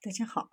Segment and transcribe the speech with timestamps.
[0.00, 0.48] 大家好，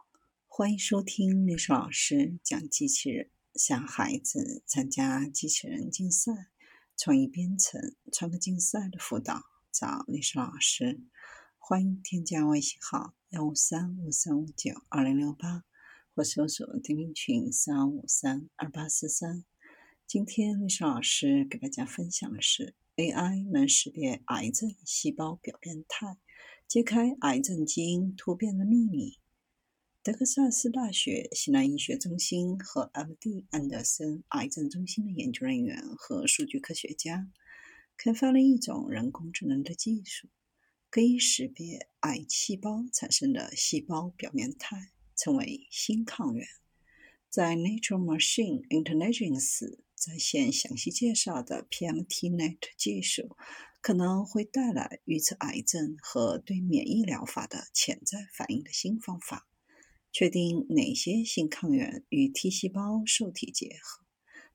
[0.47, 3.29] 欢迎收听历史老师讲机器人。
[3.53, 6.49] 想孩子参加机器人竞赛、
[6.97, 10.99] 创意编程、创客竞赛的辅导，找历史老师。
[11.59, 15.63] 欢迎添加微信号幺五三五三五九二零六八，
[16.15, 19.45] 或搜索钉钉群三五三二八四三。
[20.07, 26.17] 今天历史老师给大家分享的是 AI 能识别癌症细胞表变态，
[26.67, 29.19] 揭开癌症基因突变的秘密。
[30.05, 33.47] 德克萨斯大学西南医学中心和 M.D.
[33.49, 37.31] 安德森癌症中心的研究人员和数据科学家
[37.97, 40.27] 开发了一种人工智能的技术，
[40.91, 46.47] 可以识别癌细胞产生的细胞表面态，称为新抗原。
[47.27, 53.35] 在 Nature Machine Intelligence 在线详细介绍的 PMT-Net 技术，
[53.81, 59.47] 可能会带来预测癌症和对免疫疗法的潜在反应的新方法。
[60.17, 64.05] 确定哪些新抗原与 T 细胞受体结合，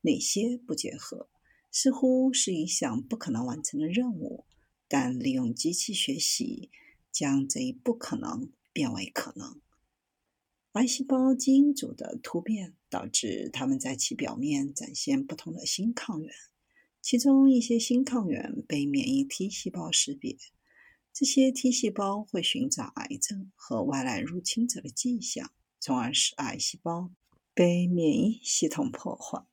[0.00, 1.28] 哪些不结合，
[1.70, 4.46] 似乎是一项不可能完成的任务。
[4.88, 6.70] 但利用机器学习，
[7.12, 9.60] 将这一不可能变为可能。
[10.72, 16.32] 癌细胞基因组的突变导致它们在其表面展现不同的新抗原，
[17.02, 20.38] 其中一些新抗原被免疫 T 细胞识别。
[21.12, 27.10] 这些 T 细胞会寻找癌症和外来入侵者的迹象，从而使癌细胞
[27.52, 29.44] 被免疫系统破坏。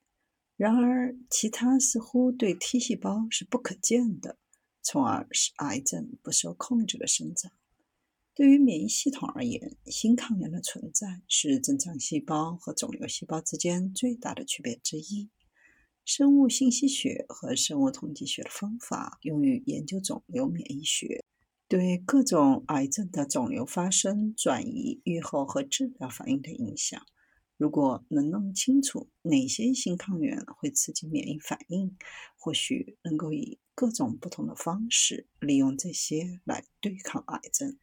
[0.55, 4.37] 然而，其他似乎对 T 细胞是不可见的，
[4.81, 7.51] 从而使癌症不受控制的生长。
[8.33, 15.29] 对于免疫系统而言，新抗原的存在是正常细胞和肿瘤细胞之间最大的区别之一。
[16.05, 21.25] 生物信息学和生物统计学的方法用于研究肿瘤免疫学。
[21.69, 27.01] 对各种癌症的肿瘤发生、转移、预后和治疗反应的影响。
[27.57, 31.97] 如果能弄清楚哪些新抗原会刺激免疫反应，
[32.37, 37.77] 或许能够以各种不同的方式利用这些来对抗癌症。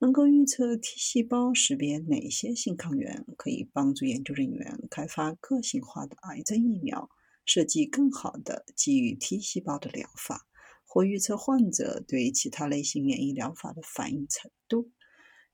[0.00, 7.10] 能够预测 T 细胞识别哪些新抗原，可以帮助研究人员开发个性化的癌症疫苗，
[7.44, 10.47] 设计更好的基于 T 细胞的疗法。
[10.90, 14.90] 或预测患者对其他类型免疫疗法的反应程度，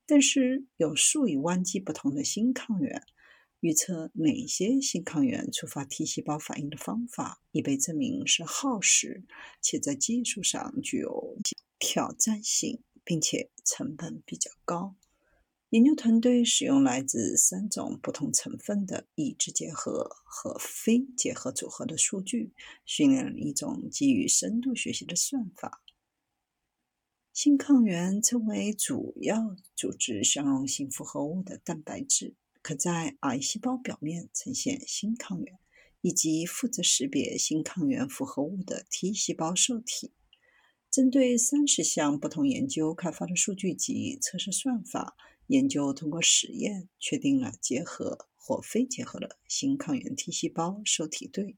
[0.06, 3.02] 但是有数以万计不同的新抗原，
[3.58, 9.24] 预测哪些新抗原触发 T 细胞反应的方法已被证明是耗时
[9.60, 11.36] 且在技术上具有
[11.78, 14.94] 挑战性，并且成本比较高。
[15.74, 22.52] 研究团队使用来自三种不同成分的已知结合和非结合组合的数据，
[22.86, 25.82] 训练了一种基于深度学习的算法。
[27.32, 35.58] 新抗原称为主要组织相容性复合物的蛋白质，可在癌细胞表面呈现新抗原，
[36.02, 40.12] 以及负责识别新抗原复合物的 T 细胞受体。
[40.88, 45.16] 针对三十项不同研究开发的数据集测试算法。
[45.46, 51.56] 研究通过实验确定了结合或非结合的新抗原 T 细胞受体对。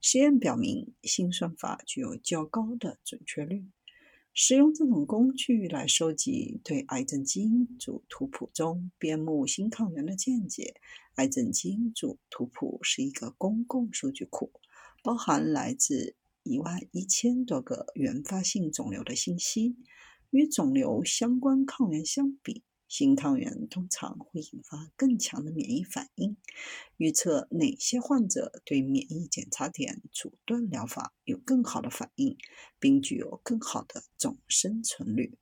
[0.00, 3.66] 实验表明，新算法具有较高的准确率。
[4.32, 10.74] 使用这种工具来收集对癌症基因组图谱中边牧新抗原的见解。
[11.14, 14.52] 癌症基因组图谱是一个公共数据库，
[15.02, 19.76] 包含来自一万一千多个原发性肿瘤的信息。
[20.30, 26.36] 与肿瘤相关抗原相比，新抗原通常会引发更强的免疫反应。
[26.96, 32.36] 预测哪些患者对免疫检查点阻断疗法有更好的反应，
[32.78, 35.36] 并具有更好的总生存率。